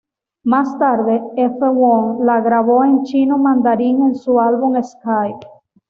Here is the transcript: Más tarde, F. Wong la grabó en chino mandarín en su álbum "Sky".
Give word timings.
Más 0.43 0.79
tarde, 0.79 1.21
F. 1.37 1.59
Wong 1.59 2.25
la 2.25 2.41
grabó 2.41 2.83
en 2.83 3.03
chino 3.03 3.37
mandarín 3.37 4.01
en 4.01 4.15
su 4.15 4.39
álbum 4.39 4.73
"Sky". 4.81 5.35